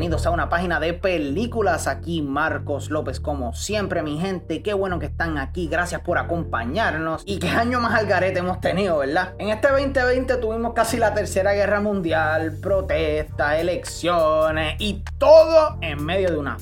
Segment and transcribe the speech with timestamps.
[0.00, 1.86] Bienvenidos a una página de películas.
[1.86, 4.62] Aquí Marcos López, como siempre, mi gente.
[4.62, 5.68] Qué bueno que están aquí.
[5.68, 7.22] Gracias por acompañarnos.
[7.26, 9.34] Y qué año más al garete hemos tenido, ¿verdad?
[9.36, 16.30] En este 2020 tuvimos casi la tercera guerra mundial, protestas, elecciones y todo en medio
[16.30, 16.56] de una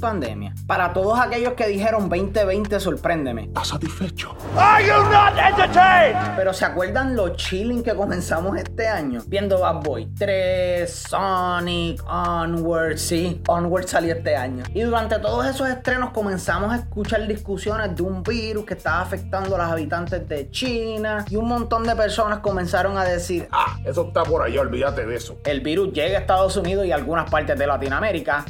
[0.00, 0.54] pandemia.
[0.66, 3.44] Para todos aquellos que dijeron 2020, sorpréndeme.
[3.44, 4.34] ¿Estás satisfecho?
[4.56, 6.36] Are you not entertained?
[6.36, 9.22] Pero ¿se acuerdan lo chilling que comenzamos este año?
[9.26, 14.64] Viendo Bad Boy 3, Sonic, Onward, sí, Onward salió este año.
[14.74, 19.54] Y durante todos esos estrenos comenzamos a escuchar discusiones de un virus que estaba afectando
[19.54, 24.08] a los habitantes de China y un montón de personas comenzaron a decir, Ah, eso
[24.08, 25.38] está por allá, olvídate de eso.
[25.44, 28.44] el virus llega a Estados Unidos y algunas partes de Latinoamérica.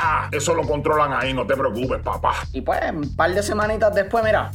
[0.00, 2.34] Ah, eso lo controlan ahí, no te preocupes, papá.
[2.52, 4.50] Y pues, un par de semanitas después, mira.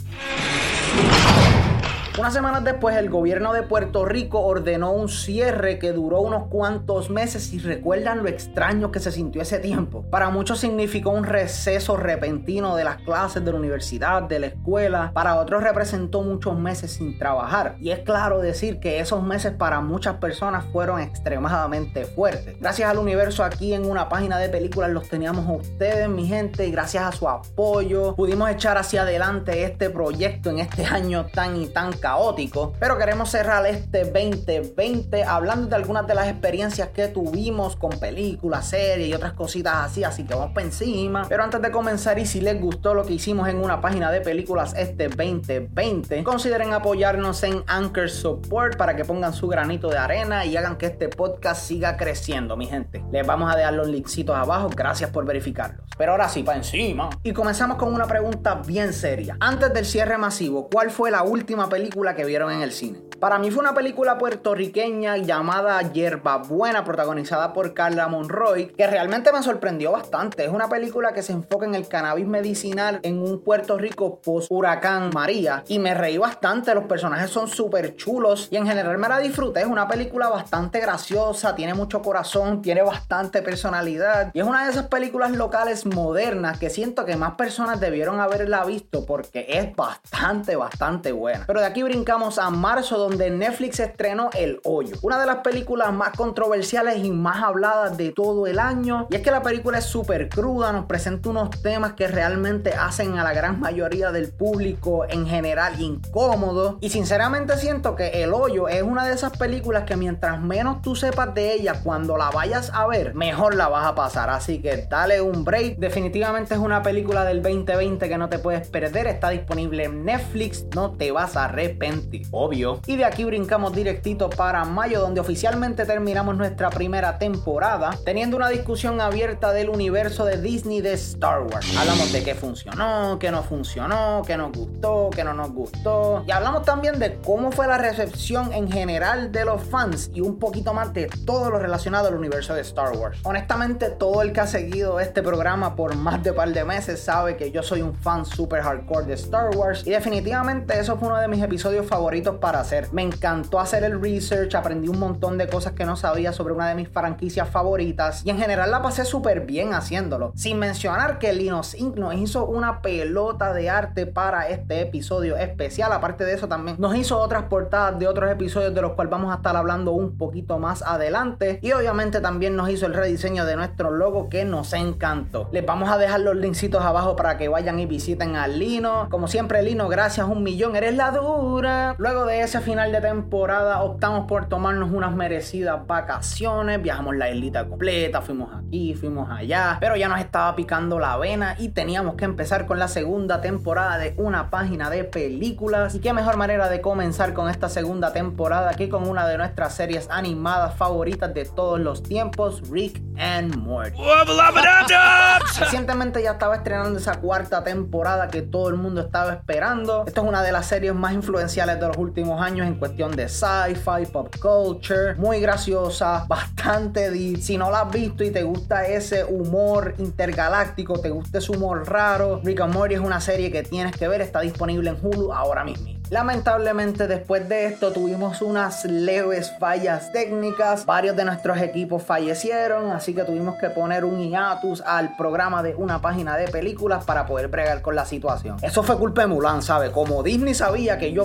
[2.20, 7.10] Unas semanas después, el gobierno de Puerto Rico ordenó un cierre que duró unos cuantos
[7.10, 10.04] meses y recuerdan lo extraño que se sintió ese tiempo.
[10.12, 15.12] Para muchos significó un receso repentino de las clases de la universidad, de la escuela.
[15.14, 17.78] Para otros representó muchos meses sin trabajar.
[17.80, 22.60] Y es claro decir que esos meses para muchas personas fueron extremadamente fuertes.
[22.60, 26.72] Gracias al universo aquí en una página de películas los teníamos ustedes, mi gente, y
[26.72, 31.68] gracias a su apoyo pudimos echar hacia adelante este proyecto en este año tan y
[31.68, 32.74] tan caótico.
[32.80, 38.68] Pero queremos cerrar este 2020 hablando de algunas de las experiencias que tuvimos con películas,
[38.68, 41.26] series y otras cositas así, así que vamos para encima.
[41.30, 44.22] Pero antes de comenzar y si les gustó lo que hicimos en una página de
[44.22, 50.46] películas este 2020, consideren apoyarnos en Anchor Support para que pongan su granito de arena
[50.46, 53.04] y hagan que este podcast siga creciendo, mi gente.
[53.12, 55.89] Les vamos a dejar los linksitos abajo, gracias por verificarlos.
[56.00, 57.10] Pero ahora sí, para encima.
[57.24, 59.36] Y comenzamos con una pregunta bien seria.
[59.42, 63.09] Antes del cierre masivo, ¿cuál fue la última película que vieron en el cine?
[63.20, 69.34] Para mí fue una película puertorriqueña llamada Yerba Buena, protagonizada por Carla Monroy, que realmente
[69.34, 70.46] me sorprendió bastante.
[70.46, 74.48] Es una película que se enfoca en el cannabis medicinal en un Puerto Rico post
[74.50, 76.74] huracán María y me reí bastante.
[76.74, 79.62] Los personajes son súper chulos y en general me la disfruté.
[79.62, 84.72] Es una película bastante graciosa, tiene mucho corazón, tiene bastante personalidad y es una de
[84.72, 90.56] esas películas locales modernas que siento que más personas debieron haberla visto porque es bastante,
[90.56, 91.44] bastante buena.
[91.46, 95.92] Pero de aquí brincamos a marzo donde Netflix estrenó El Hoyo, una de las películas
[95.94, 99.08] más controversiales y más habladas de todo el año.
[99.10, 103.18] Y es que la película es súper cruda, nos presenta unos temas que realmente hacen
[103.18, 106.78] a la gran mayoría del público en general incómodo.
[106.82, 110.96] Y sinceramente siento que El Hoyo es una de esas películas que mientras menos tú
[110.96, 114.30] sepas de ella cuando la vayas a ver, mejor la vas a pasar.
[114.30, 115.78] Así que dale un break.
[115.78, 119.08] Definitivamente es una película del 2020 que no te puedes perder.
[119.08, 122.28] Está disponible en Netflix, no te vas a arrepentir.
[122.32, 122.80] Obvio.
[122.86, 128.50] Y de aquí brincamos directito para mayo, donde oficialmente terminamos nuestra primera temporada, teniendo una
[128.50, 131.78] discusión abierta del universo de Disney de Star Wars.
[131.78, 136.26] Hablamos de qué funcionó, qué no funcionó, qué nos gustó, qué no nos gustó.
[136.28, 140.38] Y hablamos también de cómo fue la recepción en general de los fans y un
[140.38, 143.20] poquito más de todo lo relacionado al universo de Star Wars.
[143.24, 147.38] Honestamente, todo el que ha seguido este programa por más de par de meses sabe
[147.38, 151.18] que yo soy un fan super hardcore de Star Wars y definitivamente eso fue uno
[151.18, 152.89] de mis episodios favoritos para hacer.
[152.92, 156.70] Me encantó hacer el research, aprendí un montón de cosas que no sabía sobre una
[156.70, 160.32] de mis franquicias favoritas y en general la pasé súper bien haciéndolo.
[160.36, 161.98] Sin mencionar que Linus Inc.
[161.98, 165.92] nos hizo una pelota de arte para este episodio especial.
[165.92, 169.32] Aparte de eso también nos hizo otras portadas de otros episodios de los cuales vamos
[169.32, 171.60] a estar hablando un poquito más adelante.
[171.62, 175.50] Y obviamente también nos hizo el rediseño de nuestro logo que nos encantó.
[175.52, 179.08] Les vamos a dejar los linksitos abajo para que vayan y visiten a Lino.
[179.10, 181.96] Como siempre Lino, gracias un millón, eres la dura.
[181.98, 186.82] Luego de ese final de temporada optamos por tomarnos unas merecidas vacaciones.
[186.82, 189.78] Viajamos la islita completa, fuimos aquí, fuimos allá.
[189.82, 193.98] Pero ya nos estaba picando la vena y teníamos que empezar con la segunda temporada
[193.98, 195.94] de una página de películas.
[195.94, 199.76] Y qué mejor manera de comenzar con esta segunda temporada que con una de nuestras
[199.76, 203.98] series animadas favoritas de todos los tiempos, Rick and Morty.
[205.60, 210.06] Recientemente ya estaba estrenando esa cuarta temporada que todo el mundo estaba esperando.
[210.08, 213.28] Esto es una de las series más influenciales de los últimos años en cuestión de
[213.28, 217.42] sci-fi, pop culture, muy graciosa, bastante deep.
[217.42, 221.88] Si no la has visto y te gusta ese humor intergaláctico, te gusta ese humor
[221.90, 225.34] raro, Rick and Morty es una serie que tienes que ver, está disponible en Hulu
[225.34, 225.99] ahora mismo.
[226.10, 233.14] Lamentablemente después de esto tuvimos unas leves fallas técnicas, varios de nuestros equipos fallecieron, así
[233.14, 237.48] que tuvimos que poner un hiatus al programa de una página de películas para poder
[237.48, 238.58] bregar con la situación.
[238.64, 239.92] Eso fue culpa de Mulan, ¿sabe?
[239.92, 241.24] Como Disney sabía que yo...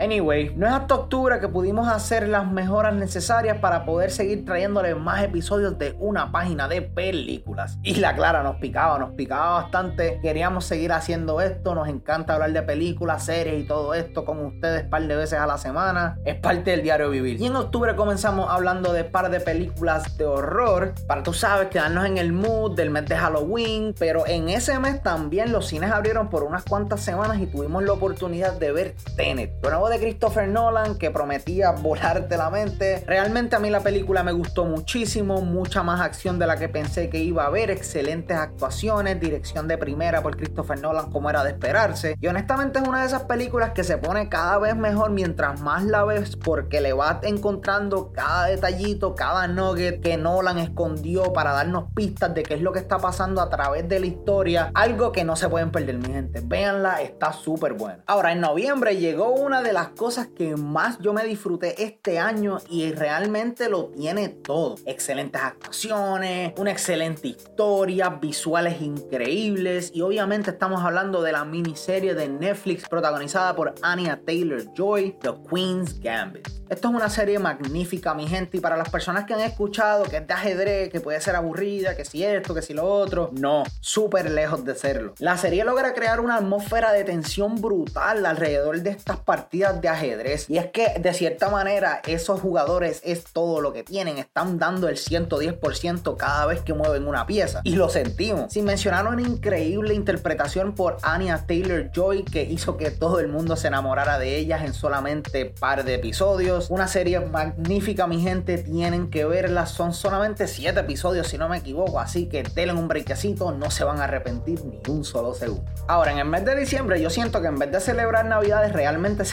[0.00, 4.94] Anyway, no es hasta octubre que pudimos hacer las mejoras necesarias para poder seguir trayéndole
[4.94, 7.78] más episodios de una página de películas.
[7.82, 10.18] Y la clara nos picaba, nos picaba bastante.
[10.22, 14.84] Queríamos seguir haciendo esto, nos encanta hablar de películas, series y todo esto con ustedes
[14.84, 16.16] par de veces a la semana.
[16.24, 17.38] Es parte del diario vivir.
[17.38, 22.06] Y en octubre comenzamos hablando de par de películas de horror para tú sabes quedarnos
[22.06, 26.30] en el mood del mes de Halloween, pero en ese mes también los cines abrieron
[26.30, 31.10] por unas cuantas semanas y tuvimos la oportunidad de ver Tenet, de Christopher Nolan que
[31.10, 33.02] prometía volarte la mente.
[33.06, 37.10] Realmente a mí la película me gustó muchísimo, mucha más acción de la que pensé
[37.10, 41.50] que iba a haber, excelentes actuaciones, dirección de primera por Christopher Nolan como era de
[41.50, 42.16] esperarse.
[42.20, 45.84] Y honestamente es una de esas películas que se pone cada vez mejor mientras más
[45.84, 51.92] la ves porque le vas encontrando cada detallito, cada nugget que Nolan escondió para darnos
[51.94, 54.70] pistas de qué es lo que está pasando a través de la historia.
[54.74, 56.42] Algo que no se pueden perder, mi gente.
[56.44, 58.04] Véanla, está súper buena.
[58.06, 62.58] Ahora, en noviembre llegó una de las cosas que más yo me disfruté este año
[62.68, 64.76] y realmente lo tiene todo.
[64.86, 72.28] Excelentes actuaciones, una excelente historia, visuales increíbles y obviamente estamos hablando de la miniserie de
[72.28, 76.48] Netflix protagonizada por Anya Taylor Joy, The Queen's Gambit.
[76.68, 80.18] Esto es una serie magnífica, mi gente, y para las personas que han escuchado que
[80.18, 83.64] es de ajedrez, que puede ser aburrida, que si esto, que si lo otro, no,
[83.80, 85.14] súper lejos de serlo.
[85.18, 90.48] La serie logra crear una atmósfera de tensión brutal alrededor de estas partidas de ajedrez.
[90.48, 94.88] Y es que de cierta manera esos jugadores es todo lo que tienen, están dando
[94.88, 97.60] el 110% cada vez que mueven una pieza.
[97.64, 98.52] Y lo sentimos.
[98.52, 103.56] Sin mencionar una increíble interpretación por Anya Taylor Joy que hizo que todo el mundo
[103.56, 106.68] se enamorara de ellas en solamente par de episodios.
[106.70, 109.66] Una serie magnífica, mi gente, tienen que verla.
[109.66, 112.00] Son solamente 7 episodios, si no me equivoco.
[112.00, 115.64] Así que denle un brequecito, no se van a arrepentir ni un solo segundo.
[115.88, 119.24] Ahora, en el mes de diciembre, yo siento que en vez de celebrar Navidades, realmente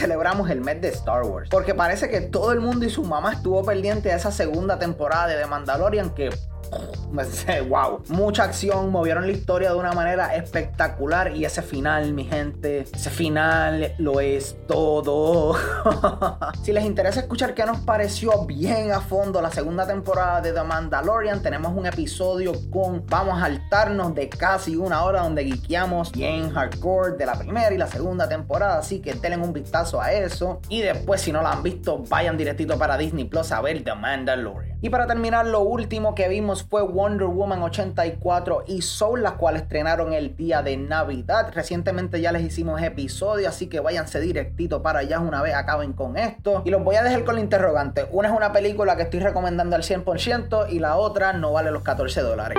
[0.49, 1.49] el mes de Star Wars.
[1.49, 5.27] Porque parece que todo el mundo y su mamá estuvo pendiente de esa segunda temporada
[5.27, 6.29] de The Mandalorian que
[7.69, 12.81] wow, mucha acción, movieron la historia de una manera espectacular y ese final, mi gente,
[12.81, 15.55] ese final lo es todo.
[16.63, 20.63] si les interesa escuchar qué nos pareció bien a fondo la segunda temporada de The
[20.63, 26.51] Mandalorian, tenemos un episodio con vamos a saltarnos de casi una hora donde guiqueamos bien
[26.51, 30.59] hardcore de la primera y la segunda temporada, así que denle un vistazo a eso
[30.69, 33.95] y después si no la han visto, vayan directito para Disney Plus a ver The
[33.95, 34.76] Mandalorian.
[34.79, 39.63] Y para terminar, lo último que vimos fue Wonder Woman 84 y Soul, las cuales
[39.63, 41.51] estrenaron el día de Navidad.
[41.51, 46.15] Recientemente ya les hicimos episodio, así que váyanse directito para allá una vez acaben con
[46.15, 46.61] esto.
[46.63, 48.05] Y los voy a dejar con la interrogante.
[48.11, 51.81] Una es una película que estoy recomendando al 100% y la otra no vale los
[51.81, 52.57] 14 dólares.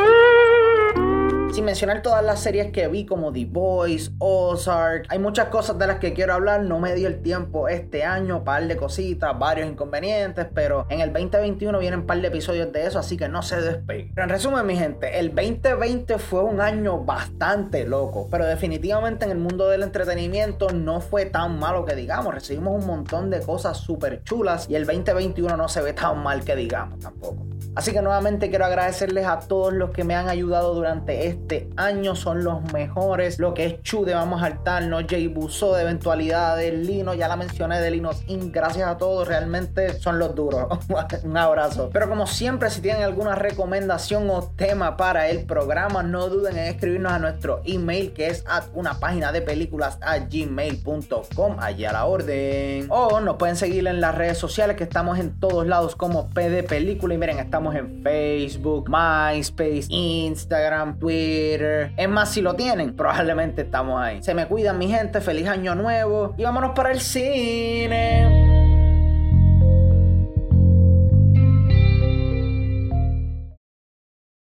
[1.53, 5.07] Sin mencionar todas las series que vi como The Boys, Ozark.
[5.09, 6.63] Hay muchas cosas de las que quiero hablar.
[6.63, 8.45] No me dio el tiempo este año.
[8.45, 10.47] Par de cositas, varios inconvenientes.
[10.55, 12.99] Pero en el 2021 vienen par de episodios de eso.
[12.99, 14.13] Así que no se despegue.
[14.15, 18.29] Pero en resumen, mi gente, el 2020 fue un año bastante loco.
[18.31, 22.35] Pero definitivamente en el mundo del entretenimiento no fue tan malo que digamos.
[22.35, 24.69] Recibimos un montón de cosas súper chulas.
[24.69, 27.48] Y el 2021 no se ve tan mal que digamos tampoco.
[27.79, 32.17] Así que nuevamente quiero agradecerles a todos los que me han ayudado durante este año.
[32.17, 33.39] Son los mejores.
[33.39, 37.37] Lo que es Chu de Vamos a no Jay Buso de Eventualidades, Lino, ya la
[37.37, 38.53] mencioné de Linos Inc.
[38.53, 40.67] Gracias a todos, realmente son los duros.
[41.23, 41.91] Un abrazo.
[41.93, 46.65] Pero como siempre, si tienen alguna recomendación o tema para el programa, no duden en
[46.65, 51.57] escribirnos a nuestro email que es at una página de películas a gmail.com.
[51.61, 52.89] Allí a la orden.
[52.91, 56.65] O nos pueden seguir en las redes sociales que estamos en todos lados como PD
[56.65, 57.15] Película.
[57.15, 57.39] Y miren,
[57.75, 61.93] en Facebook, MySpace, Instagram, Twitter.
[61.97, 64.23] Es más, si lo tienen, probablemente estamos ahí.
[64.23, 65.21] Se me cuidan, mi gente.
[65.21, 66.35] Feliz año nuevo.
[66.37, 68.48] Y vámonos para el cine.